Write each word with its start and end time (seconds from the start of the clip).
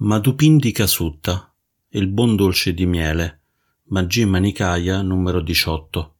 Madhupindika 0.00 0.86
Sutta, 0.86 1.52
il 1.88 2.06
buon 2.06 2.36
dolce 2.36 2.72
di 2.72 2.86
miele, 2.86 3.40
Majjhima 3.86 4.38
Nikaya 4.38 5.02
numero 5.02 5.40
18. 5.40 6.14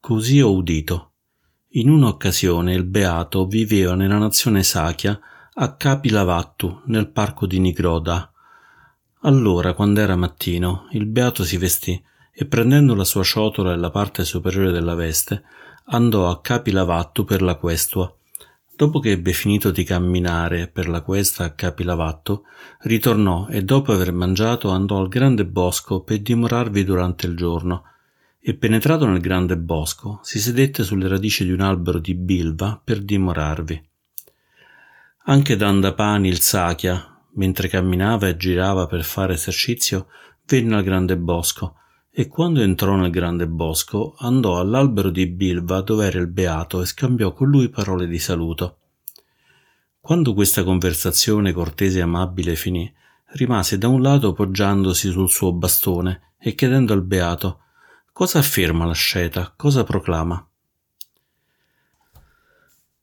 Così 0.00 0.40
ho 0.40 0.52
udito. 0.52 1.12
In 1.74 1.88
un'occasione 1.88 2.74
il 2.74 2.82
beato 2.82 3.46
viveva 3.46 3.94
nella 3.94 4.18
nazione 4.18 4.64
Sakya 4.64 5.20
a 5.52 5.76
Kapilavattu, 5.76 6.80
nel 6.86 7.10
parco 7.10 7.46
di 7.46 7.60
Nigroda. 7.60 8.32
Allora, 9.20 9.72
quando 9.74 10.00
era 10.00 10.16
mattino, 10.16 10.88
il 10.90 11.06
beato 11.06 11.44
si 11.44 11.56
vestì 11.56 12.04
e 12.32 12.44
prendendo 12.44 12.96
la 12.96 13.04
sua 13.04 13.22
ciotola 13.22 13.72
e 13.72 13.76
la 13.76 13.90
parte 13.90 14.24
superiore 14.24 14.72
della 14.72 14.96
veste, 14.96 15.44
andò 15.84 16.28
a 16.28 16.40
Kapilavattu 16.40 17.24
per 17.24 17.40
la 17.40 17.54
questua 17.54 18.12
Dopo 18.76 18.98
che 18.98 19.12
ebbe 19.12 19.32
finito 19.32 19.70
di 19.70 19.84
camminare 19.84 20.66
per 20.66 20.88
la 20.88 21.00
questa 21.02 21.44
a 21.44 21.52
Capilavatto, 21.52 22.44
ritornò 22.80 23.46
e 23.46 23.62
dopo 23.62 23.92
aver 23.92 24.12
mangiato 24.12 24.70
andò 24.70 24.98
al 24.98 25.06
grande 25.06 25.46
bosco 25.46 26.02
per 26.02 26.18
dimorarvi 26.18 26.82
durante 26.82 27.26
il 27.26 27.36
giorno. 27.36 27.84
E 28.40 28.54
penetrato 28.54 29.06
nel 29.06 29.20
grande 29.20 29.56
bosco, 29.56 30.18
si 30.22 30.40
sedette 30.40 30.82
sulle 30.82 31.06
radici 31.06 31.44
di 31.44 31.52
un 31.52 31.60
albero 31.60 32.00
di 32.00 32.14
bilva 32.14 32.80
per 32.82 33.00
dimorarvi. 33.00 33.88
Anche 35.26 35.56
Dandapani 35.56 36.28
il 36.28 36.40
Sakya, 36.40 37.22
mentre 37.34 37.68
camminava 37.68 38.26
e 38.26 38.36
girava 38.36 38.86
per 38.86 39.04
fare 39.04 39.34
esercizio, 39.34 40.08
venne 40.46 40.74
al 40.74 40.82
grande 40.82 41.16
bosco 41.16 41.76
e 42.16 42.28
quando 42.28 42.60
entrò 42.60 42.94
nel 42.94 43.10
grande 43.10 43.48
bosco 43.48 44.14
andò 44.18 44.60
all'albero 44.60 45.10
di 45.10 45.26
Bilva 45.26 45.80
dove 45.80 46.06
era 46.06 46.20
il 46.20 46.28
beato 46.28 46.80
e 46.80 46.86
scambiò 46.86 47.32
con 47.32 47.48
lui 47.48 47.68
parole 47.68 48.06
di 48.06 48.20
saluto. 48.20 48.76
Quando 49.98 50.32
questa 50.32 50.62
conversazione 50.62 51.52
cortese 51.52 51.98
e 51.98 52.02
amabile 52.02 52.54
finì, 52.54 52.92
rimase 53.32 53.78
da 53.78 53.88
un 53.88 54.00
lato 54.00 54.32
poggiandosi 54.32 55.10
sul 55.10 55.28
suo 55.28 55.52
bastone 55.52 56.34
e 56.38 56.54
chiedendo 56.54 56.92
al 56.92 57.02
beato 57.02 57.62
cosa 58.12 58.38
afferma 58.38 58.84
l'asceta, 58.84 59.52
cosa 59.56 59.82
proclama. 59.82 60.46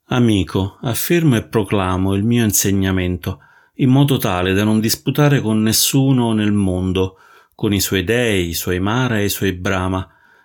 Amico, 0.06 0.78
affermo 0.80 1.36
e 1.36 1.44
proclamo 1.44 2.14
il 2.14 2.24
mio 2.24 2.44
insegnamento, 2.44 3.40
in 3.74 3.90
modo 3.90 4.16
tale 4.16 4.54
da 4.54 4.64
non 4.64 4.80
disputare 4.80 5.42
con 5.42 5.60
nessuno 5.60 6.32
nel 6.32 6.52
mondo, 6.52 7.18
con 7.62 7.72
i 7.72 7.78
suoi 7.78 8.02
dei, 8.02 8.48
i 8.48 8.54
suoi 8.54 8.80
Mara 8.80 9.20
e 9.20 9.26
i 9.26 9.28
suoi 9.28 9.52
Brahma, 9.52 10.04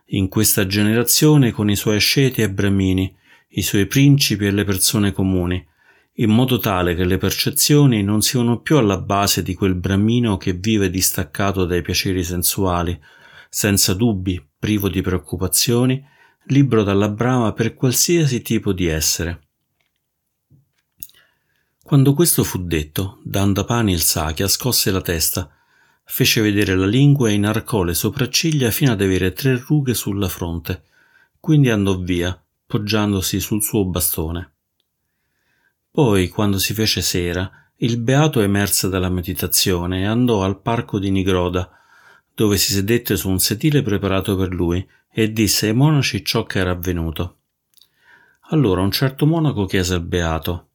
in 0.09 0.27
questa 0.27 0.67
generazione 0.67 1.49
con 1.49 1.67
i 1.67 1.75
suoi 1.75 1.95
asceti 1.95 2.43
e 2.43 2.51
Brahmini, 2.51 3.11
i 3.53 3.63
suoi 3.63 3.87
principi 3.87 4.45
e 4.45 4.51
le 4.51 4.63
persone 4.63 5.11
comuni, 5.13 5.67
in 6.17 6.29
modo 6.29 6.59
tale 6.59 6.93
che 6.93 7.05
le 7.05 7.17
percezioni 7.17 8.03
non 8.03 8.21
siano 8.21 8.61
più 8.61 8.77
alla 8.77 8.99
base 8.99 9.41
di 9.41 9.55
quel 9.55 9.73
Brahmino 9.73 10.37
che 10.37 10.53
vive 10.53 10.91
distaccato 10.91 11.65
dai 11.65 11.81
piaceri 11.81 12.23
sensuali, 12.23 12.95
senza 13.49 13.95
dubbi, 13.95 14.39
privo 14.59 14.87
di 14.87 15.02
preoccupazioni, 15.02 15.99
libero 16.49 16.83
dalla 16.83 17.09
Brahma 17.09 17.52
per 17.52 17.73
qualsiasi 17.73 18.43
tipo 18.43 18.73
di 18.73 18.85
essere. 18.85 19.41
Quando 21.81 22.13
questo 22.13 22.43
fu 22.43 22.63
detto, 22.63 23.21
Dandapani 23.23 23.91
il 23.91 24.02
Sakya 24.02 24.47
scosse 24.47 24.91
la 24.91 25.02
testa 25.02 25.52
Fece 26.09 26.39
vedere 26.41 26.73
la 26.73 26.86
lingua 26.86 27.30
e 27.30 27.33
inarcò 27.33 27.83
le 27.83 27.94
sopracciglia 27.94 28.72
fino 28.72 28.94
ad 28.94 29.02
avere 29.02 29.33
tre 29.33 29.58
rughe 29.58 29.94
sulla 29.94 30.30
fronte. 30.30 30.83
Quindi 31.38 31.69
andò 31.69 31.97
via, 31.97 32.41
poggiandosi 32.66 33.41
sul 33.41 33.61
suo 33.61 33.86
bastone. 33.86 34.53
Poi, 35.91 36.30
quando 36.30 36.59
si 36.59 36.73
fece 36.73 37.02
sera, 37.02 37.52
il 37.75 37.99
beato 37.99 38.39
emerse 38.39 38.88
dalla 38.88 39.09
meditazione 39.09 40.02
e 40.02 40.05
andò 40.05 40.44
al 40.44 40.61
parco 40.61 40.97
di 40.97 41.11
Nigroda, 41.11 41.69
dove 42.33 42.58
si 42.58 42.71
sedette 42.71 43.17
su 43.17 43.30
un 43.30 43.39
sedile 43.39 43.81
preparato 43.81 44.37
per 44.37 44.54
lui 44.54 44.87
e 45.11 45.31
disse 45.33 45.67
ai 45.67 45.73
monaci 45.73 46.23
ciò 46.23 46.45
che 46.45 46.60
era 46.60 46.71
avvenuto. 46.71 47.39
Allora 48.49 48.81
un 48.81 48.92
certo 48.92 49.26
monaco 49.26 49.65
chiese 49.65 49.95
al 49.95 50.05
beato 50.05 50.67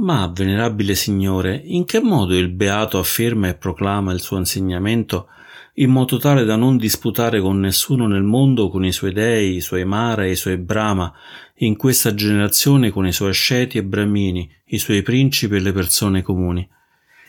ma, 0.00 0.30
venerabile 0.32 0.94
Signore, 0.94 1.60
in 1.64 1.84
che 1.84 2.00
modo 2.00 2.36
il 2.36 2.48
Beato 2.48 2.98
afferma 2.98 3.48
e 3.48 3.54
proclama 3.54 4.12
il 4.12 4.20
suo 4.20 4.38
insegnamento 4.38 5.28
in 5.74 5.90
modo 5.90 6.18
tale 6.18 6.44
da 6.44 6.56
non 6.56 6.76
disputare 6.76 7.40
con 7.40 7.60
nessuno 7.60 8.06
nel 8.06 8.22
mondo 8.22 8.68
con 8.68 8.84
i 8.84 8.92
suoi 8.92 9.12
dei, 9.12 9.56
i 9.56 9.60
suoi 9.60 9.84
Mara 9.84 10.24
e 10.24 10.32
i 10.32 10.36
suoi 10.36 10.58
Brahma, 10.58 11.12
in 11.62 11.76
questa 11.76 12.14
generazione 12.14 12.90
con 12.90 13.06
i 13.06 13.12
suoi 13.12 13.30
asceti 13.30 13.78
e 13.78 13.84
Brahmini, 13.84 14.50
i 14.66 14.78
suoi 14.78 15.02
principi 15.02 15.56
e 15.56 15.60
le 15.60 15.72
persone 15.72 16.22
comuni? 16.22 16.68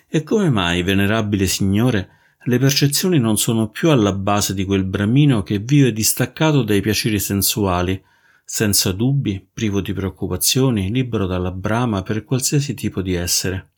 E 0.08 0.24
come 0.24 0.50
mai, 0.50 0.84
venerabile 0.84 1.46
Signore, 1.46 2.10
le 2.46 2.58
percezioni 2.58 3.20
non 3.20 3.38
sono 3.38 3.70
più 3.70 3.90
alla 3.90 4.14
base 4.14 4.54
di 4.54 4.66
quel 4.66 4.84
Brahmino 4.84 5.44
che 5.44 5.60
vive 5.60 5.94
distaccato 5.94 6.64
dai 6.64 6.82
piaceri 6.82 7.20
sensuali, 7.20 8.02
senza 8.44 8.92
dubbi, 8.92 9.48
privo 9.52 9.82
di 9.82 9.94
preoccupazioni, 9.94 10.92
libero 10.92 11.26
dalla 11.26 11.52
brama 11.52 12.02
per 12.02 12.24
qualsiasi 12.24 12.74
tipo 12.74 13.02
di 13.02 13.14
essere. 13.14 13.72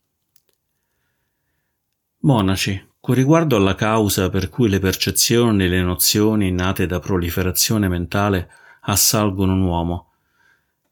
Monaci, 2.20 2.92
con 3.00 3.14
riguardo 3.14 3.56
alla 3.56 3.74
causa 3.74 4.30
per 4.30 4.48
cui 4.48 4.68
le 4.68 4.78
percezioni 4.78 5.64
e 5.64 5.68
le 5.68 5.82
nozioni 5.82 6.50
nate 6.50 6.86
da 6.86 6.98
proliferazione 7.00 7.88
mentale 7.88 8.50
assalgono 8.80 9.52
un 9.52 9.62
uomo, 9.62 10.12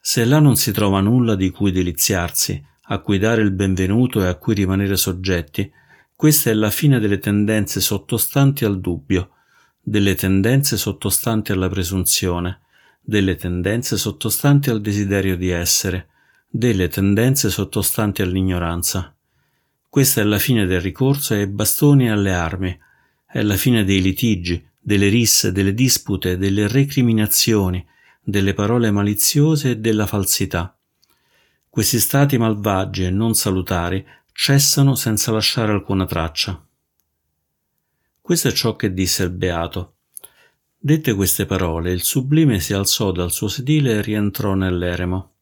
se 0.05 0.25
là 0.25 0.41
non 0.41 0.56
si 0.56 0.72
trova 0.72 1.00
nulla 1.00 1.37
di 1.37 1.50
cui 1.50 1.71
deliziarsi, 1.71 2.61
a 2.87 2.99
cui 2.99 3.19
dare 3.19 3.41
il 3.41 3.53
benvenuto 3.53 4.21
e 4.21 4.27
a 4.27 4.34
cui 4.34 4.53
rimanere 4.53 4.97
soggetti, 4.97 5.72
questa 6.15 6.50
è 6.50 6.55
la 6.55 6.71
fine 6.71 6.99
delle 6.99 7.19
tendenze 7.19 7.81
sottostanti 7.81 8.65
al 8.65 8.81
dubbio, 8.81 9.31
delle 9.81 10.16
tendenze 10.16 10.77
sottostanti 10.77 11.53
alla 11.53 11.69
presunzione, 11.69 12.62
delle 13.05 13.35
tendenze 13.35 13.99
sottostanti 13.99 14.71
al 14.71 14.81
desiderio 14.81 15.37
di 15.37 15.51
essere, 15.51 16.09
delle 16.49 16.89
tendenze 16.89 17.51
sottostanti 17.51 18.23
all'ignoranza. 18.23 19.15
Questa 19.89 20.21
è 20.21 20.25
la 20.25 20.39
fine 20.39 20.65
del 20.65 20.81
ricorso 20.81 21.35
ai 21.35 21.47
bastoni 21.47 22.07
e 22.07 22.11
alle 22.11 22.33
armi, 22.33 22.79
è 23.27 23.43
la 23.43 23.57
fine 23.57 23.85
dei 23.85 24.01
litigi, 24.01 24.65
delle 24.79 25.09
risse, 25.09 25.53
delle 25.53 25.75
dispute, 25.75 26.37
delle 26.37 26.69
recriminazioni, 26.69 27.85
delle 28.23 28.55
parole 28.55 28.91
maliziose 28.91 29.71
e 29.71 29.79
della 29.79 30.07
falsità. 30.07 30.77
Questi 31.69 31.99
stati 31.99 32.39
malvagi 32.39 33.05
e 33.05 33.11
non 33.11 33.35
salutari 33.35 34.05
cessano 34.33 34.95
senza 34.95 35.33
lasciare 35.33 35.73
alcuna 35.73 36.07
traccia. 36.07 36.67
Questo 38.21 38.49
è 38.49 38.53
ciò 38.53 38.77
che 38.77 38.93
disse 38.93 39.25
il 39.25 39.31
Beato. 39.31 39.97
Dette 40.84 41.15
queste 41.15 41.47
parole, 41.47 41.93
il 41.93 42.03
sublime 42.03 42.59
si 42.59 42.72
alzò 42.72 43.12
dal 43.12 43.31
suo 43.31 43.47
sedile 43.47 43.93
e 43.93 44.03
rientrò 44.03 44.54
nell'eremo. 44.54 45.34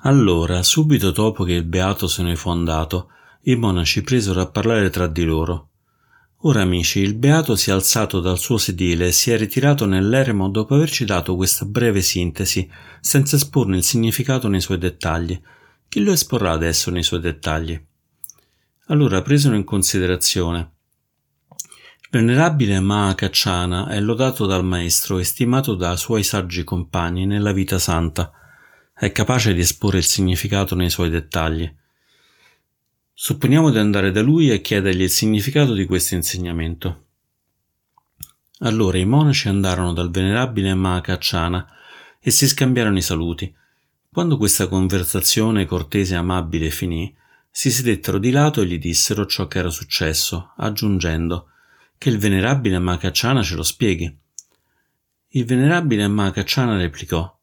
Allora, 0.00 0.62
subito 0.62 1.12
dopo 1.12 1.44
che 1.44 1.54
il 1.54 1.64
beato 1.64 2.06
se 2.06 2.22
ne 2.22 2.36
fu 2.36 2.50
andato, 2.50 3.08
i 3.44 3.54
monaci 3.54 4.02
presero 4.02 4.42
a 4.42 4.50
parlare 4.50 4.90
tra 4.90 5.06
di 5.06 5.24
loro. 5.24 5.70
Ora, 6.40 6.60
amici, 6.60 7.00
il 7.00 7.14
beato 7.14 7.56
si 7.56 7.70
è 7.70 7.72
alzato 7.72 8.20
dal 8.20 8.38
suo 8.38 8.58
sedile 8.58 9.06
e 9.06 9.12
si 9.12 9.30
è 9.30 9.38
ritirato 9.38 9.86
nell'eremo 9.86 10.50
dopo 10.50 10.74
averci 10.74 11.06
dato 11.06 11.34
questa 11.34 11.64
breve 11.64 12.02
sintesi, 12.02 12.70
senza 13.00 13.36
esporne 13.36 13.78
il 13.78 13.82
significato 13.82 14.46
nei 14.48 14.60
suoi 14.60 14.76
dettagli. 14.76 15.40
Chi 15.88 16.00
lo 16.00 16.12
esporrà 16.12 16.52
adesso 16.52 16.90
nei 16.90 17.02
suoi 17.02 17.20
dettagli? 17.20 17.82
Allora 18.88 19.22
presero 19.22 19.56
in 19.56 19.64
considerazione 19.64 20.75
Venerabile 22.16 22.80
Mahakacciana 22.80 23.88
è 23.88 24.00
lodato 24.00 24.46
dal 24.46 24.64
maestro 24.64 25.18
e 25.18 25.24
stimato 25.24 25.74
dai 25.74 25.98
suoi 25.98 26.22
saggi 26.22 26.64
compagni 26.64 27.26
nella 27.26 27.52
vita 27.52 27.78
santa. 27.78 28.32
È 28.94 29.12
capace 29.12 29.52
di 29.52 29.60
esporre 29.60 29.98
il 29.98 30.04
significato 30.04 30.74
nei 30.74 30.88
suoi 30.88 31.10
dettagli. 31.10 31.70
Supponiamo 33.12 33.68
di 33.70 33.76
andare 33.76 34.12
da 34.12 34.22
lui 34.22 34.50
e 34.50 34.62
chiedergli 34.62 35.02
il 35.02 35.10
significato 35.10 35.74
di 35.74 35.84
questo 35.84 36.14
insegnamento. 36.14 37.04
Allora 38.60 38.96
i 38.96 39.04
monaci 39.04 39.48
andarono 39.48 39.92
dal 39.92 40.10
venerabile 40.10 40.72
Mahakacciana 40.72 41.66
e 42.18 42.30
si 42.30 42.48
scambiarono 42.48 42.96
i 42.96 43.02
saluti. 43.02 43.54
Quando 44.10 44.38
questa 44.38 44.68
conversazione 44.68 45.66
cortese 45.66 46.14
e 46.14 46.16
amabile 46.16 46.70
finì, 46.70 47.14
si 47.50 47.70
sedettero 47.70 48.16
di 48.16 48.30
lato 48.30 48.62
e 48.62 48.66
gli 48.66 48.78
dissero 48.78 49.26
ciò 49.26 49.46
che 49.48 49.58
era 49.58 49.68
successo, 49.68 50.54
aggiungendo 50.56 51.50
che 51.98 52.08
il 52.08 52.18
venerabile 52.18 52.78
Makacciana 52.78 53.42
ce 53.42 53.54
lo 53.54 53.62
spieghi. 53.62 54.18
Il 55.28 55.44
venerabile 55.44 56.06
Makacciana 56.08 56.76
replicò 56.76 57.34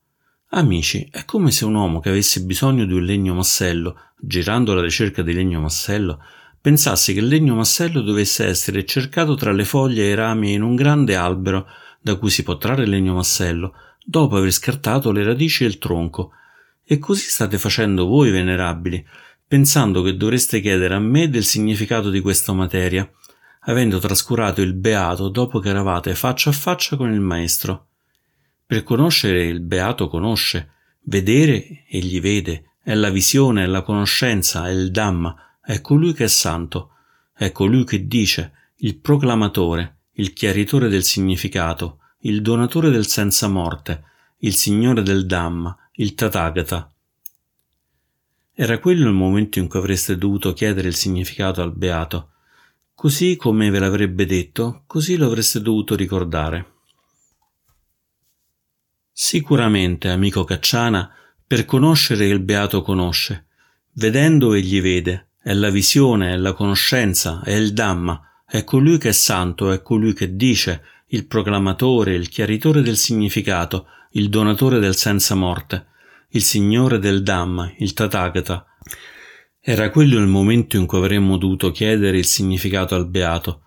Amici, 0.56 1.08
è 1.10 1.26
come 1.26 1.50
se 1.50 1.66
un 1.66 1.74
uomo 1.74 2.00
che 2.00 2.10
avesse 2.10 2.44
bisogno 2.44 2.86
di 2.86 2.94
un 2.94 3.04
legno 3.04 3.34
massello, 3.34 4.00
girando 4.20 4.72
alla 4.72 4.84
ricerca 4.84 5.24
di 5.24 5.34
legno 5.34 5.60
massello, 5.60 6.20
pensasse 6.62 7.12
che 7.12 7.20
il 7.20 7.28
legno 7.28 7.56
massello 7.56 8.02
dovesse 8.02 8.46
essere 8.46 8.86
cercato 8.86 9.34
tra 9.34 9.52
le 9.52 9.66
foglie 9.66 10.04
e 10.04 10.10
i 10.12 10.16
rami 10.16 10.54
in 10.54 10.62
un 10.62 10.76
grande 10.76 11.16
albero 11.16 11.66
da 12.00 12.16
cui 12.18 12.30
si 12.30 12.44
può 12.44 12.58
trarre 12.58 12.84
il 12.84 12.90
legno 12.90 13.16
massello, 13.16 13.74
dopo 14.06 14.38
aver 14.38 14.52
scartato 14.52 15.12
le 15.12 15.24
radici 15.24 15.64
e 15.64 15.68
il 15.68 15.80
tronco. 15.80 16.32
E 16.86 17.00
così 17.00 17.28
state 17.30 17.58
facendo 17.58 18.06
voi, 18.06 18.30
venerabili, 18.30 19.04
pensando 19.48 20.04
che 20.04 20.16
dovreste 20.16 20.62
chiedere 20.62 20.94
a 20.94 21.00
me 21.00 21.30
del 21.30 21.44
significato 21.44 22.10
di 22.12 22.20
questa 22.20 22.54
materia, 22.54 23.10
avendo 23.66 24.00
trascurato 24.00 24.62
il 24.62 24.74
beato 24.74 25.30
dopo 25.30 25.60
che 25.60 25.70
eravate 25.70 26.16
faccia 26.16 26.50
a 26.50 26.54
faccia 26.54 26.96
con 26.96 27.12
il 27.12 27.20
Maestro. 27.20 27.88
Per 28.66 28.84
conoscere 28.84 29.46
il 29.46 29.60
beato 29.60 30.08
conosce, 30.08 30.72
vedere 31.04 31.84
egli 31.88 32.20
vede, 32.20 32.72
è 32.82 32.94
la 32.94 33.10
visione, 33.10 33.64
è 33.64 33.68
la 33.68 33.82
conoscenza, 33.82 34.68
è 34.68 34.72
il 34.72 34.92
Dhamma, 34.92 35.58
è 35.62 35.80
colui 35.82 36.14
che 36.14 36.26
è 36.26 36.28
santo, 36.28 36.92
è 37.34 37.52
colui 37.52 37.86
che 37.86 38.08
dice, 38.08 38.52
il 38.78 38.98
proclamatore, 38.98 39.98
il 40.14 40.34
chiaritore 40.34 40.90
del 40.90 41.04
significato, 41.04 42.00
il 42.20 42.42
donatore 42.42 42.90
del 42.90 43.08
senza 43.08 43.48
morte, 43.48 44.04
il 44.40 44.56
signore 44.56 45.02
del 45.02 45.26
Dhamma, 45.26 45.78
il 45.94 46.16
Tathagata. 46.16 46.92
Era 48.54 48.78
quello 48.80 49.08
il 49.08 49.16
momento 49.16 49.60
in 49.60 49.68
cui 49.68 49.80
avreste 49.80 50.18
dovuto 50.18 50.54
chiedere 50.54 50.88
il 50.88 50.96
significato 50.96 51.62
al 51.62 51.74
beato. 51.74 52.33
Così 52.96 53.36
come 53.36 53.70
ve 53.70 53.80
l'avrebbe 53.80 54.26
detto, 54.26 54.84
così 54.88 55.18
lo 55.18 55.26
avreste 55.26 55.62
dovuto 55.62 55.96
ricordare. 55.96 56.72
Sicuramente, 59.12 60.10
amico 60.10 60.44
Cacciana, 60.44 61.12
per 61.46 61.66
conoscere 61.66 62.28
il 62.28 62.40
beato 62.40 62.82
conosce, 62.82 63.48
vedendo 63.94 64.54
egli 64.54 64.82
vede, 64.82 65.30
è 65.42 65.54
la 65.54 65.70
visione, 65.70 66.34
è 66.34 66.38
la 66.38 66.54
conoscenza, 66.54 67.42
è 67.44 67.52
il 67.52 67.74
Dhamma, 67.74 68.44
è 68.46 68.64
colui 68.64 68.98
che 68.98 69.10
è 69.10 69.14
santo, 69.14 69.72
è 69.72 69.82
colui 69.82 70.14
che 70.14 70.36
dice, 70.36 70.84
il 71.08 71.28
proclamatore, 71.28 72.14
il 72.14 72.30
chiaritore 72.30 72.82
del 72.82 72.98
significato, 72.98 73.88
il 74.12 74.30
donatore 74.30 74.80
del 74.80 74.96
senza 74.96 75.36
morte, 75.36 75.88
il 76.30 76.44
signore 76.44 77.00
del 77.00 77.22
Dhamma, 77.24 77.74
il 77.78 77.94
Tathagata. 77.94 78.66
Era 79.66 79.90
quello 79.90 80.20
il 80.20 80.28
momento 80.28 80.76
in 80.78 80.86
cui 80.86 80.98
avremmo 80.98 81.38
dovuto 81.38 81.72
chiedere 81.72 82.18
il 82.18 82.26
significato 82.26 82.96
al 82.96 83.08
beato, 83.08 83.64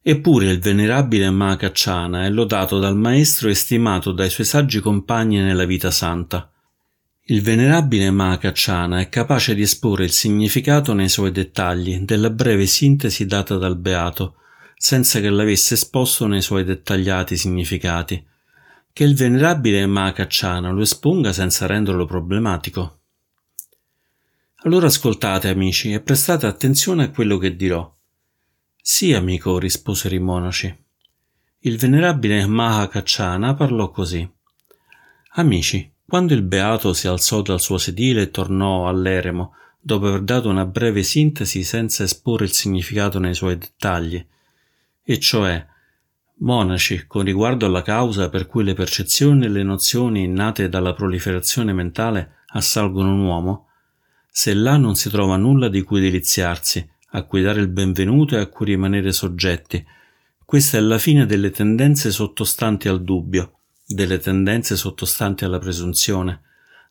Eppure 0.00 0.50
il 0.50 0.58
venerabile 0.58 1.28
Mahakacciana 1.28 2.24
è 2.24 2.30
lodato 2.30 2.78
dal 2.78 2.96
maestro 2.96 3.50
e 3.50 3.54
stimato 3.54 4.12
dai 4.12 4.30
suoi 4.30 4.46
saggi 4.46 4.80
compagni 4.80 5.38
nella 5.38 5.66
vita 5.66 5.90
santa. 5.90 6.50
Il 7.24 7.42
venerabile 7.42 8.10
Mahakacciana 8.10 9.00
è 9.00 9.10
capace 9.10 9.54
di 9.54 9.60
esporre 9.60 10.04
il 10.04 10.10
significato 10.10 10.94
nei 10.94 11.10
suoi 11.10 11.30
dettagli 11.30 11.98
della 11.98 12.30
breve 12.30 12.64
sintesi 12.64 13.26
data 13.26 13.56
dal 13.56 13.76
beato, 13.76 14.36
senza 14.76 15.20
che 15.20 15.28
l'avesse 15.28 15.74
esposto 15.74 16.26
nei 16.26 16.40
suoi 16.40 16.64
dettagliati 16.64 17.36
significati. 17.36 18.24
Che 18.90 19.04
il 19.04 19.14
venerabile 19.14 19.84
Mahakacciana 19.84 20.70
lo 20.70 20.80
esponga 20.80 21.34
senza 21.34 21.66
renderlo 21.66 22.06
problematico. 22.06 22.97
Allora 24.62 24.86
ascoltate, 24.86 25.48
amici, 25.48 25.92
e 25.92 26.00
prestate 26.00 26.46
attenzione 26.46 27.04
a 27.04 27.10
quello 27.10 27.38
che 27.38 27.54
dirò. 27.54 27.94
Sì, 28.74 29.12
amico, 29.12 29.56
risposero 29.56 30.16
i 30.16 30.18
monaci. 30.18 30.84
Il 31.60 31.78
venerabile 31.78 32.44
Mahakacciana 32.44 33.54
parlò 33.54 33.92
così. 33.92 34.28
Amici, 35.34 35.92
quando 36.04 36.34
il 36.34 36.42
beato 36.42 36.92
si 36.92 37.06
alzò 37.06 37.40
dal 37.40 37.60
suo 37.60 37.78
sedile 37.78 38.22
e 38.22 38.30
tornò 38.32 38.88
all'eremo, 38.88 39.54
dopo 39.78 40.08
aver 40.08 40.22
dato 40.22 40.48
una 40.48 40.66
breve 40.66 41.04
sintesi 41.04 41.62
senza 41.62 42.02
esporre 42.02 42.46
il 42.46 42.52
significato 42.52 43.20
nei 43.20 43.34
suoi 43.34 43.56
dettagli, 43.56 44.26
e 45.04 45.20
cioè 45.20 45.64
Monaci, 46.38 47.06
con 47.06 47.22
riguardo 47.22 47.66
alla 47.66 47.82
causa 47.82 48.28
per 48.28 48.48
cui 48.48 48.64
le 48.64 48.74
percezioni 48.74 49.44
e 49.44 49.48
le 49.50 49.62
nozioni 49.62 50.26
nate 50.26 50.68
dalla 50.68 50.94
proliferazione 50.94 51.72
mentale 51.72 52.38
assalgono 52.48 53.12
un 53.12 53.20
uomo, 53.20 53.67
se 54.40 54.54
là 54.54 54.76
non 54.76 54.94
si 54.94 55.10
trova 55.10 55.36
nulla 55.36 55.68
di 55.68 55.82
cui 55.82 56.00
deliziarsi, 56.00 56.88
a 57.10 57.24
cui 57.24 57.42
dare 57.42 57.60
il 57.60 57.66
benvenuto 57.66 58.36
e 58.36 58.38
a 58.38 58.46
cui 58.46 58.66
rimanere 58.66 59.10
soggetti. 59.10 59.84
Questa 60.44 60.78
è 60.78 60.80
la 60.80 60.98
fine 60.98 61.26
delle 61.26 61.50
tendenze 61.50 62.12
sottostanti 62.12 62.86
al 62.86 63.02
dubbio, 63.02 63.58
delle 63.84 64.18
tendenze 64.18 64.76
sottostanti 64.76 65.42
alla 65.42 65.58
presunzione, 65.58 66.42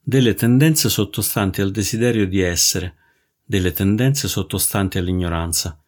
delle 0.02 0.34
tendenze 0.34 0.90
sottostanti 0.90 1.62
al 1.62 1.72
desiderio 1.72 2.28
di 2.28 2.42
essere, 2.42 2.96
delle 3.46 3.72
tendenze 3.72 4.28
sottostanti 4.28 4.98
all'ignoranza. 4.98 5.82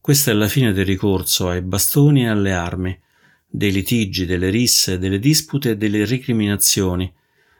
Questa 0.00 0.30
è 0.30 0.34
la 0.34 0.48
fine 0.48 0.72
del 0.72 0.86
ricorso 0.86 1.50
ai 1.50 1.60
bastoni 1.60 2.22
e 2.22 2.28
alle 2.28 2.54
armi, 2.54 2.98
dei 3.46 3.72
litigi, 3.72 4.24
delle 4.24 4.48
risse, 4.48 4.98
delle 4.98 5.18
dispute 5.18 5.72
e 5.72 5.76
delle 5.76 6.06
recriminazioni, 6.06 7.12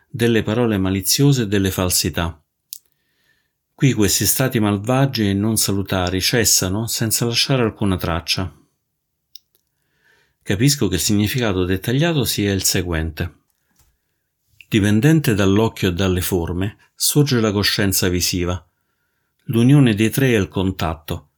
delle 0.08 0.43
parole 0.43 0.79
maliziose 0.79 1.43
e 1.43 1.47
delle 1.47 1.70
falsità. 1.70 2.38
Qui 3.85 3.93
questi 3.93 4.25
stati 4.25 4.61
malvagi 4.61 5.29
e 5.29 5.35
non 5.35 5.59
salutari 5.59 6.19
cessano 6.19 6.87
senza 6.87 7.27
lasciare 7.27 7.61
alcuna 7.61 7.99
traccia. 7.99 8.51
Capisco 10.43 10.89
che 10.89 10.95
il 10.95 11.03
significato 11.03 11.67
dettagliato 11.67 12.25
sia 12.25 12.51
il 12.55 12.63
seguente. 12.63 13.41
Dipendente 14.71 15.35
dall'occhio 15.35 15.91
e 15.91 15.93
dalle 15.93 16.23
forme, 16.23 16.79
sorge 16.95 17.41
la 17.41 17.53
coscienza 17.53 18.09
visiva. 18.09 18.67
L'unione 19.49 19.95
dei 19.95 20.09
tre 20.09 20.29
è 20.29 20.39
il 20.39 20.49
contatto. 20.49 21.29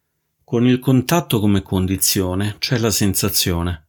Con 0.44 0.68
il 0.68 0.78
contatto 0.78 1.40
come 1.40 1.62
condizione 1.62 2.58
c'è 2.60 2.78
la 2.78 2.92
sensazione. 2.92 3.88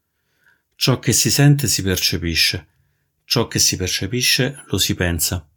Ciò 0.74 0.98
che 0.98 1.14
si 1.14 1.30
sente 1.30 1.68
si 1.68 1.84
percepisce. 1.84 2.68
Ciò 3.24 3.48
che 3.48 3.60
si 3.60 3.76
percepisce 3.76 4.64
lo 4.66 4.80
si 4.80 4.96
pensa. 4.96 5.48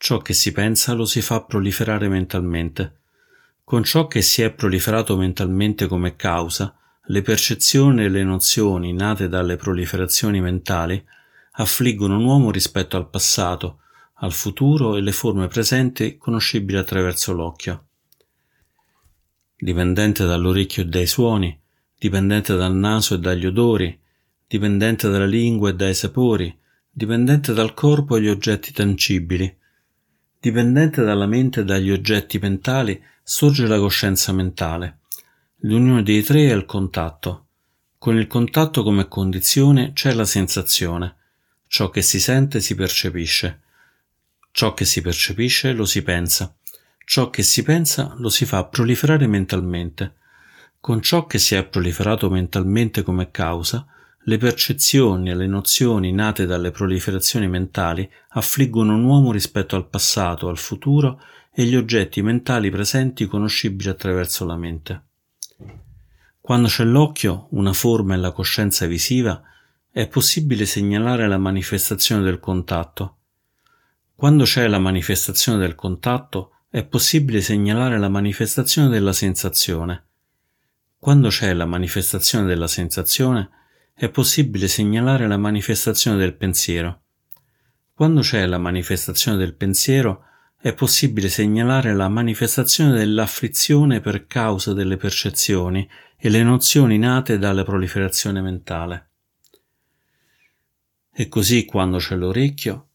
Ciò 0.00 0.18
che 0.18 0.32
si 0.32 0.52
pensa 0.52 0.92
lo 0.92 1.04
si 1.04 1.20
fa 1.20 1.42
proliferare 1.42 2.08
mentalmente. 2.08 3.00
Con 3.64 3.82
ciò 3.82 4.06
che 4.06 4.22
si 4.22 4.42
è 4.42 4.52
proliferato 4.52 5.16
mentalmente 5.16 5.88
come 5.88 6.14
causa, 6.14 6.72
le 7.06 7.20
percezioni 7.20 8.04
e 8.04 8.08
le 8.08 8.22
nozioni 8.22 8.92
nate 8.92 9.28
dalle 9.28 9.56
proliferazioni 9.56 10.40
mentali 10.40 11.04
affliggono 11.52 12.16
un 12.16 12.24
uomo 12.24 12.52
rispetto 12.52 12.96
al 12.96 13.10
passato, 13.10 13.80
al 14.20 14.32
futuro 14.32 14.94
e 14.94 15.00
le 15.00 15.10
forme 15.10 15.48
presenti 15.48 16.16
conoscibili 16.16 16.78
attraverso 16.78 17.32
l'occhio. 17.32 17.86
Dipendente 19.56 20.24
dall'orecchio 20.24 20.84
e 20.84 20.86
dai 20.86 21.06
suoni, 21.08 21.60
dipendente 21.98 22.54
dal 22.54 22.74
naso 22.74 23.14
e 23.14 23.18
dagli 23.18 23.46
odori, 23.46 23.98
dipendente 24.46 25.10
dalla 25.10 25.26
lingua 25.26 25.70
e 25.70 25.74
dai 25.74 25.94
sapori, 25.94 26.56
dipendente 26.88 27.52
dal 27.52 27.74
corpo 27.74 28.16
e 28.16 28.22
gli 28.22 28.28
oggetti 28.28 28.72
tangibili, 28.72 29.57
Dipendente 30.40 31.02
dalla 31.02 31.26
mente 31.26 31.60
e 31.60 31.64
dagli 31.64 31.90
oggetti 31.90 32.38
mentali 32.38 33.02
sorge 33.24 33.66
la 33.66 33.78
coscienza 33.78 34.32
mentale. 34.32 34.98
L'unione 35.62 36.04
dei 36.04 36.22
tre 36.22 36.48
è 36.48 36.54
il 36.54 36.64
contatto. 36.64 37.46
Con 37.98 38.16
il 38.16 38.28
contatto 38.28 38.84
come 38.84 39.08
condizione 39.08 39.92
c'è 39.92 40.12
la 40.12 40.24
sensazione. 40.24 41.16
Ciò 41.66 41.90
che 41.90 42.02
si 42.02 42.20
sente 42.20 42.60
si 42.60 42.76
percepisce. 42.76 43.62
Ciò 44.52 44.74
che 44.74 44.84
si 44.84 45.00
percepisce 45.00 45.72
lo 45.72 45.84
si 45.84 46.02
pensa. 46.02 46.54
Ciò 47.04 47.30
che 47.30 47.42
si 47.42 47.64
pensa 47.64 48.14
lo 48.18 48.28
si 48.28 48.44
fa 48.44 48.64
proliferare 48.64 49.26
mentalmente. 49.26 50.14
Con 50.78 51.02
ciò 51.02 51.26
che 51.26 51.38
si 51.38 51.56
è 51.56 51.64
proliferato 51.64 52.30
mentalmente 52.30 53.02
come 53.02 53.32
causa, 53.32 53.84
le 54.24 54.36
percezioni 54.36 55.30
e 55.30 55.34
le 55.34 55.46
nozioni 55.46 56.12
nate 56.12 56.44
dalle 56.44 56.70
proliferazioni 56.70 57.48
mentali 57.48 58.10
affliggono 58.30 58.94
un 58.94 59.04
uomo 59.04 59.32
rispetto 59.32 59.76
al 59.76 59.88
passato, 59.88 60.48
al 60.48 60.58
futuro 60.58 61.20
e 61.50 61.64
gli 61.64 61.74
oggetti 61.74 62.20
mentali 62.22 62.70
presenti 62.70 63.26
conoscibili 63.26 63.88
attraverso 63.88 64.44
la 64.44 64.56
mente. 64.56 65.02
Quando 66.40 66.68
c'è 66.68 66.84
l'occhio, 66.84 67.48
una 67.50 67.72
forma 67.72 68.14
e 68.14 68.18
la 68.18 68.32
coscienza 68.32 68.86
visiva, 68.86 69.42
è 69.90 70.06
possibile 70.08 70.66
segnalare 70.66 71.26
la 71.26 71.38
manifestazione 71.38 72.22
del 72.22 72.38
contatto. 72.38 73.16
Quando 74.14 74.44
c'è 74.44 74.66
la 74.68 74.78
manifestazione 74.78 75.58
del 75.58 75.74
contatto, 75.74 76.52
è 76.70 76.84
possibile 76.84 77.40
segnalare 77.40 77.98
la 77.98 78.08
manifestazione 78.08 78.88
della 78.88 79.12
sensazione. 79.12 80.04
Quando 80.98 81.28
c'è 81.28 81.52
la 81.52 81.66
manifestazione 81.66 82.46
della 82.46 82.66
sensazione, 82.66 83.50
è 83.98 84.08
possibile 84.10 84.68
segnalare 84.68 85.26
la 85.26 85.36
manifestazione 85.36 86.16
del 86.16 86.36
pensiero. 86.36 87.02
Quando 87.92 88.20
c'è 88.20 88.46
la 88.46 88.58
manifestazione 88.58 89.36
del 89.36 89.56
pensiero, 89.56 90.22
è 90.56 90.72
possibile 90.72 91.28
segnalare 91.28 91.92
la 91.94 92.08
manifestazione 92.08 92.96
dell'afflizione 92.96 94.00
per 94.00 94.28
causa 94.28 94.72
delle 94.72 94.96
percezioni 94.96 95.88
e 96.16 96.28
le 96.28 96.44
nozioni 96.44 96.96
nate 96.96 97.38
dalla 97.38 97.64
proliferazione 97.64 98.40
mentale. 98.40 99.10
E 101.12 101.26
così 101.26 101.64
quando 101.64 101.98
c'è 101.98 102.14
l'orecchio, 102.14 102.90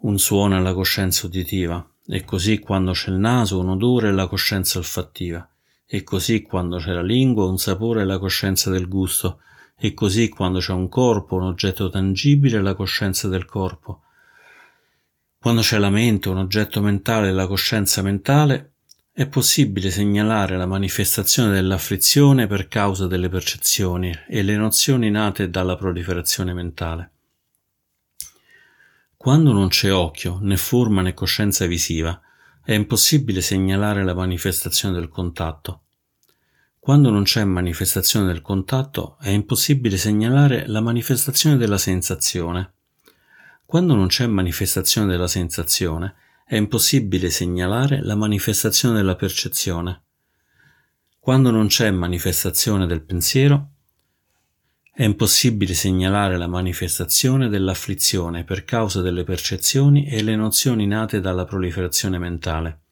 un 0.00 0.18
suono 0.18 0.58
è 0.58 0.60
la 0.60 0.74
coscienza 0.74 1.26
uditiva, 1.26 1.90
e 2.06 2.22
così 2.24 2.58
quando 2.58 2.92
c'è 2.92 3.08
il 3.08 3.16
naso, 3.16 3.60
un 3.60 3.70
odore 3.70 4.10
è 4.10 4.12
la 4.12 4.26
coscienza 4.26 4.76
olfattiva, 4.76 5.48
e 5.86 6.02
così 6.02 6.42
quando 6.42 6.76
c'è 6.76 6.92
la 6.92 7.02
lingua, 7.02 7.46
un 7.46 7.56
sapore 7.56 8.02
è 8.02 8.04
la 8.04 8.18
coscienza 8.18 8.68
del 8.68 8.88
gusto, 8.88 9.38
e 9.84 9.92
così 9.92 10.30
quando 10.30 10.60
c'è 10.60 10.72
un 10.72 10.88
corpo, 10.88 11.34
un 11.34 11.42
oggetto 11.42 11.90
tangibile, 11.90 12.62
la 12.62 12.74
coscienza 12.74 13.28
del 13.28 13.44
corpo. 13.44 14.04
Quando 15.38 15.60
c'è 15.60 15.76
la 15.76 15.90
mente, 15.90 16.30
un 16.30 16.38
oggetto 16.38 16.80
mentale, 16.80 17.30
la 17.30 17.46
coscienza 17.46 18.00
mentale, 18.00 18.76
è 19.12 19.26
possibile 19.26 19.90
segnalare 19.90 20.56
la 20.56 20.64
manifestazione 20.64 21.52
dell'afflizione 21.52 22.46
per 22.46 22.66
causa 22.66 23.06
delle 23.06 23.28
percezioni 23.28 24.10
e 24.26 24.42
le 24.42 24.56
nozioni 24.56 25.10
nate 25.10 25.50
dalla 25.50 25.76
proliferazione 25.76 26.54
mentale. 26.54 27.10
Quando 29.18 29.52
non 29.52 29.68
c'è 29.68 29.92
occhio, 29.92 30.38
né 30.40 30.56
forma 30.56 31.02
né 31.02 31.12
coscienza 31.12 31.66
visiva, 31.66 32.18
è 32.64 32.72
impossibile 32.72 33.42
segnalare 33.42 34.02
la 34.02 34.14
manifestazione 34.14 34.94
del 34.98 35.10
contatto. 35.10 35.83
Quando 36.84 37.08
non 37.08 37.22
c'è 37.22 37.42
manifestazione 37.44 38.26
del 38.26 38.42
contatto, 38.42 39.16
è 39.18 39.30
impossibile 39.30 39.96
segnalare 39.96 40.66
la 40.66 40.82
manifestazione 40.82 41.56
della 41.56 41.78
sensazione. 41.78 42.74
Quando 43.64 43.94
non 43.94 44.08
c'è 44.08 44.26
manifestazione 44.26 45.06
della 45.06 45.26
sensazione, 45.26 46.14
è 46.44 46.56
impossibile 46.56 47.30
segnalare 47.30 48.02
la 48.02 48.14
manifestazione 48.14 48.96
della 48.96 49.16
percezione. 49.16 50.02
Quando 51.18 51.50
non 51.50 51.68
c'è 51.68 51.90
manifestazione 51.90 52.84
del 52.84 53.00
pensiero, 53.00 53.70
è 54.92 55.04
impossibile 55.04 55.72
segnalare 55.72 56.36
la 56.36 56.48
manifestazione 56.48 57.48
dell'afflizione 57.48 58.44
per 58.44 58.64
causa 58.64 59.00
delle 59.00 59.24
percezioni 59.24 60.06
e 60.06 60.22
le 60.22 60.36
nozioni 60.36 60.86
nate 60.86 61.20
dalla 61.20 61.46
proliferazione 61.46 62.18
mentale. 62.18 62.83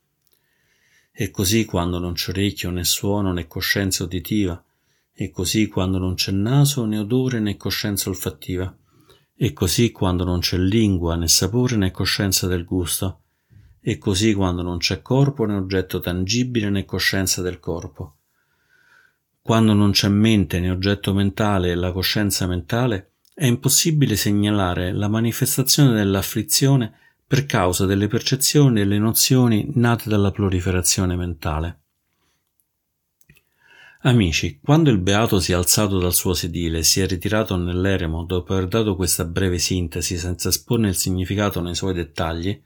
E 1.14 1.31
così 1.31 1.66
quando 1.66 1.99
non 1.99 2.14
c'è 2.14 2.31
orecchio 2.31 2.71
né 2.71 2.85
suono 2.85 3.35
né 3.35 3.47
coscienza 3.47 4.04
uditiva, 4.04 4.64
e 5.12 5.31
così 5.31 5.69
quando 5.69 5.99
non 5.99 6.14
c'è 6.14 6.33
naso 6.33 6.87
né 6.87 6.99
odore 6.99 7.38
né 7.38 7.59
coscienza 7.59 8.09
olfattiva, 8.09 8.75
e 9.35 9.52
così 9.52 9.92
quando 9.92 10.25
non 10.25 10.40
c'è 10.40 10.57
lingua 10.57 11.14
né 11.16 11.28
sapore 11.28 11.76
né 11.76 11.90
coscienza 11.90 12.47
del 12.47 12.64
gusto, 12.64 13.21
e 13.78 13.99
così 13.99 14.33
quando 14.33 14.62
non 14.62 14.78
c'è 14.78 15.02
corpo 15.02 15.45
né 15.45 15.54
oggetto 15.54 16.00
tangibile 16.00 16.71
né 16.71 16.87
coscienza 16.87 17.42
del 17.42 17.61
corpo. 17.61 18.16
Quando 19.42 19.75
non 19.75 19.90
c'è 19.90 20.09
mente 20.09 20.61
né 20.61 20.71
oggetto 20.71 21.12
mentale 21.12 21.73
e 21.73 21.75
la 21.75 21.92
coscienza 21.92 22.47
mentale, 22.47 23.11
è 23.35 23.45
impossibile 23.45 24.16
segnalare 24.16 24.92
la 24.92 25.09
manifestazione 25.09 25.92
dell'afflizione 25.92 27.00
per 27.32 27.46
causa 27.46 27.86
delle 27.86 28.08
percezioni 28.08 28.82
e 28.82 28.84
le 28.84 28.98
nozioni 28.98 29.66
nate 29.76 30.10
dalla 30.10 30.30
proliferazione 30.30 31.16
mentale. 31.16 31.80
Amici, 34.00 34.60
quando 34.62 34.90
il 34.90 34.98
beato 34.98 35.40
si 35.40 35.52
è 35.52 35.54
alzato 35.54 35.98
dal 35.98 36.12
suo 36.12 36.34
sedile 36.34 36.80
e 36.80 36.82
si 36.82 37.00
è 37.00 37.06
ritirato 37.06 37.56
nell'eremo 37.56 38.24
dopo 38.24 38.52
aver 38.52 38.68
dato 38.68 38.96
questa 38.96 39.24
breve 39.24 39.56
sintesi 39.56 40.18
senza 40.18 40.50
esporne 40.50 40.88
il 40.88 40.94
significato 40.94 41.62
nei 41.62 41.74
suoi 41.74 41.94
dettagli, 41.94 42.62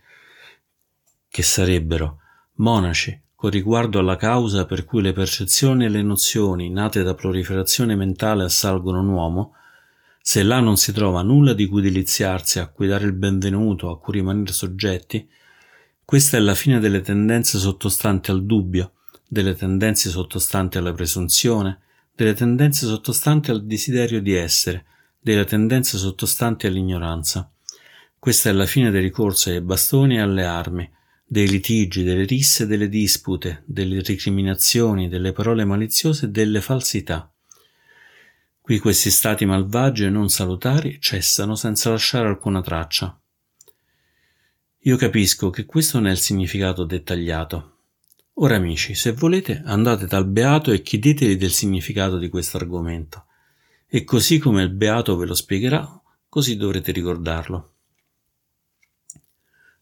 che 1.29 1.43
sarebbero 1.45 2.19
monaci 2.55 3.23
con 3.37 3.51
riguardo 3.51 4.01
alla 4.01 4.17
causa 4.17 4.67
per 4.67 4.85
cui 4.85 5.01
le 5.01 5.13
percezioni 5.13 5.85
e 5.85 5.89
le 5.89 6.03
nozioni 6.03 6.71
nate 6.71 7.05
da 7.05 7.15
proliferazione 7.15 7.95
mentale 7.95 8.43
assalgono 8.43 8.99
un 8.99 9.11
uomo, 9.11 9.53
se 10.29 10.43
là 10.43 10.59
non 10.59 10.77
si 10.77 10.91
trova 10.91 11.23
nulla 11.23 11.53
di 11.53 11.67
cui 11.67 11.81
deliziarsi, 11.81 12.59
a 12.59 12.67
cui 12.67 12.89
dare 12.89 13.05
il 13.05 13.13
benvenuto, 13.13 13.91
a 13.91 14.01
cui 14.01 14.15
rimanere 14.15 14.53
soggetti, 14.53 15.25
questa 16.05 16.37
è 16.37 16.41
la 16.41 16.57
fine 16.57 16.81
delle 16.81 17.01
tendenze 17.01 17.59
sottostanti 17.59 18.33
al 18.33 18.45
dubbio, 18.45 18.95
delle 19.29 19.55
tendenze 19.55 20.11
sottostanti 20.11 20.79
alla 20.79 20.93
presunzione, 20.93 21.79
delle 22.13 22.35
tendenze 22.35 22.87
sottostanti 22.87 23.53
al 23.53 23.65
desiderio 23.65 24.21
di 24.21 24.33
essere, 24.33 24.87
delle 25.21 25.45
tendenze 25.45 25.97
sottostanti 25.97 26.67
all'ignoranza. 26.67 27.49
Questa 28.19 28.51
è 28.51 28.53
la 28.53 28.67
fine 28.67 28.91
del 28.91 29.03
ricorso 29.03 29.51
ai 29.51 29.61
bastoni 29.61 30.17
e 30.17 30.23
alle 30.23 30.45
armi, 30.45 30.91
dei 31.25 31.47
litigi, 31.47 32.03
delle 32.03 32.25
risse, 32.25 32.67
delle 32.67 32.89
dispute, 32.89 33.63
delle 33.65 34.03
recriminazioni, 34.03 35.09
delle 35.09 35.31
parole 35.31 35.65
maliziose 35.65 36.27
e 36.27 36.31
delle 36.31 36.61
falsità. 36.61 37.31
Qui 38.67 38.81
questi 38.81 39.13
stati 39.13 39.45
malvagi 39.45 40.03
e 40.03 40.11
non 40.11 40.29
salutari 40.29 40.99
cessano 41.01 41.55
senza 41.55 41.91
lasciare 41.91 42.27
alcuna 42.27 42.61
traccia. 42.61 43.17
Io 44.79 44.97
capisco 44.97 45.51
che 45.51 45.65
questo 45.67 45.99
non 45.99 46.09
è 46.09 46.11
il 46.11 46.19
significato 46.19 46.83
dettagliato. 46.83 47.77
Ora 48.33 48.57
amici, 48.57 48.97
se 48.97 49.13
volete 49.13 49.63
andate 49.65 50.07
dal 50.07 50.27
Beato 50.27 50.73
e 50.73 50.83
chiedetegli 50.83 51.37
del 51.37 51.53
significato 51.53 52.19
di 52.19 52.29
questo 52.29 52.57
argomento. 52.57 53.27
E 53.87 54.03
così 54.03 54.41
come 54.41 54.65
il 54.65 54.71
Beato 54.71 55.15
ve 55.15 55.27
lo 55.27 55.35
spiegherà, 55.37 56.03
così 56.29 56.57
dovrete 56.57 56.91
ricordarlo. 56.91 57.75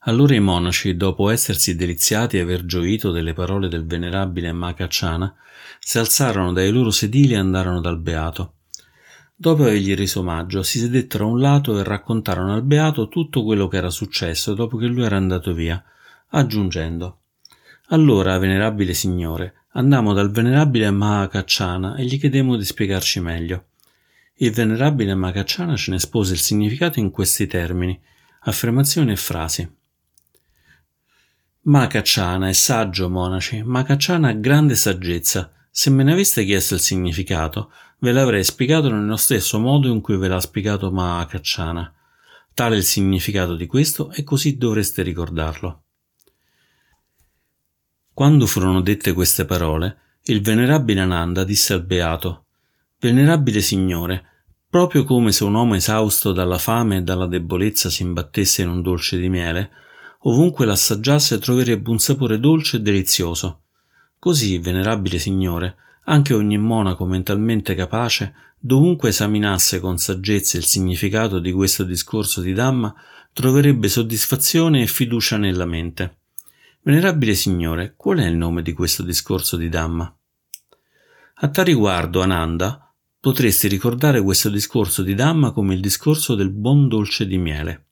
Allora 0.01 0.35
i 0.35 0.41
monaci, 0.41 0.95
dopo 0.95 1.31
essersi 1.31 1.75
deliziati 1.75 2.37
e 2.37 2.41
aver 2.41 2.67
gioito 2.67 3.13
delle 3.13 3.33
parole 3.33 3.69
del 3.69 3.87
venerabile 3.87 4.53
Makachana, 4.53 5.35
si 5.79 5.97
alzarono 5.97 6.53
dai 6.53 6.71
loro 6.71 6.91
sedili 6.91 7.33
e 7.33 7.39
andarono 7.39 7.81
dal 7.81 7.99
beato. 7.99 8.54
Dopo 9.37 9.63
avergli 9.63 9.95
reso 9.95 10.21
omaggio, 10.21 10.63
si 10.63 10.79
sedettero 10.79 11.27
a 11.27 11.31
un 11.31 11.41
lato 11.41 11.79
e 11.79 11.83
raccontarono 11.83 12.55
al 12.55 12.63
beato 12.63 13.09
tutto 13.09 13.43
quello 13.43 13.67
che 13.67 13.77
era 13.77 13.91
successo 13.91 14.55
dopo 14.55 14.77
che 14.77 14.87
lui 14.87 15.03
era 15.05 15.17
andato 15.17 15.53
via, 15.53 15.83
aggiungendo 16.29 17.19
Allora, 17.89 18.39
venerabile 18.39 18.95
signore, 18.95 19.67
andammo 19.73 20.13
dal 20.13 20.31
venerabile 20.31 20.91
Mahakachana 20.91 21.97
e 21.97 22.05
gli 22.05 22.19
chiedemmo 22.19 22.57
di 22.57 22.65
spiegarci 22.65 23.21
meglio. 23.21 23.67
Il 24.35 24.53
venerabile 24.53 25.15
Mahakachana 25.15 25.75
ce 25.77 25.91
ne 25.91 25.97
espose 25.97 26.35
il 26.35 26.39
significato 26.39 27.01
in 27.01 27.11
questi 27.11 27.49
termini, 27.49 28.01
affermazioni 28.41 29.13
e 29.13 29.17
frasi. 29.17 29.69
Makacciana 31.63 32.49
è 32.49 32.53
saggio, 32.53 33.09
monaci, 33.09 33.63
Makacciana 33.63 34.29
ha 34.29 34.33
grande 34.33 34.75
saggezza. 34.75 35.51
Se 35.71 35.91
me 35.91 36.03
ne 36.03 36.13
aveste 36.13 36.45
chiesto 36.45 36.75
il 36.75 36.81
significato, 36.81 37.73
ve 37.99 38.13
l'avrei 38.13 38.45
spiegato 38.45 38.91
nello 38.91 39.17
stesso 39.17 39.59
modo 39.59 39.89
in 39.89 40.01
cui 40.01 40.17
ve 40.17 40.29
l'ha 40.29 40.41
spiegato 40.41 40.91
Makacciana. 40.91 41.93
Tale 42.53 42.75
è 42.75 42.79
il 42.79 42.85
significato 42.85 43.57
di 43.57 43.67
questo 43.67 44.11
e 44.13 44.23
così 44.23 44.57
dovreste 44.57 45.03
ricordarlo. 45.03 45.83
Quando 48.13 48.47
furono 48.47 48.81
dette 48.81 49.13
queste 49.13 49.45
parole, 49.45 49.99
il 50.25 50.41
venerabile 50.41 51.01
Ananda 51.01 51.45
disse 51.45 51.73
al 51.73 51.85
beato 51.85 52.45
Venerabile 53.01 53.61
Signore, 53.61 54.25
proprio 54.71 55.05
come 55.05 55.33
se 55.33 55.45
un 55.45 55.55
uomo 55.55 55.75
esausto 55.75 56.33
dalla 56.33 56.59
fame 56.59 56.99
e 56.99 57.03
dalla 57.03 57.27
debolezza 57.27 57.91
si 57.91 58.03
imbattesse 58.03 58.63
in 58.63 58.69
un 58.69 58.83
dolce 58.83 59.19
di 59.19 59.29
miele, 59.29 59.71
ovunque 60.21 60.65
l'assaggiasse 60.65 61.39
troverebbe 61.39 61.91
un 61.91 61.99
sapore 61.99 62.41
dolce 62.41 62.79
e 62.79 62.81
delizioso. 62.81 63.63
Così, 64.19 64.59
venerabile 64.59 65.19
Signore, 65.19 65.77
anche 66.05 66.35
ogni 66.35 66.59
monaco 66.59 67.07
mentalmente 67.07 67.75
capace, 67.75 68.35
dovunque 68.59 69.11
esaminasse 69.11 69.81
con 69.81 69.99
saggezza 69.99 70.57
il 70.57 70.65
significato 70.65 71.39
di 71.39 71.53
questo 71.53 71.85
discorso 71.85 72.41
di 72.41 72.53
Dhamma, 72.53 72.95
troverebbe 73.33 73.89
soddisfazione 73.89 74.83
e 74.83 74.87
fiducia 74.87 75.37
nella 75.37 75.67
mente. 75.67 76.19
Venerabile 76.83 77.35
Signore, 77.35 77.95
qual 77.97 78.19
è 78.19 78.27
il 78.27 78.37
nome 78.37 78.63
di 78.63 78.73
questo 78.73 79.03
discorso 79.03 79.57
di 79.57 79.69
Dhamma? 79.69 80.15
A 81.37 81.49
tal 81.49 81.65
riguardo, 81.65 82.23
Ananda, 82.23 82.93
potresti 83.19 83.69
ricordare 83.69 84.23
questo 84.23 84.51
discorso 84.51 85.03
di 85.03 85.15
Dhamma 85.15 85.51
come 85.51 85.75
il 85.75 85.81
discorso 85.81 86.35
del 86.35 86.51
buon 86.51 86.89
dolce 86.89 87.27
di 87.27 87.39
miele. 87.39 87.87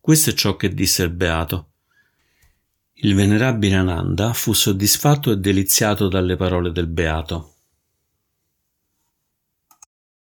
Questo 0.00 0.30
è 0.30 0.32
ciò 0.34 0.56
che 0.56 0.74
disse 0.74 1.04
il 1.04 1.10
beato. 1.10 1.69
Il 3.02 3.14
venerabile 3.14 3.76
Ananda 3.76 4.34
fu 4.34 4.52
soddisfatto 4.52 5.32
e 5.32 5.38
deliziato 5.38 6.08
dalle 6.08 6.36
parole 6.36 6.70
del 6.70 6.86
beato. 6.86 7.59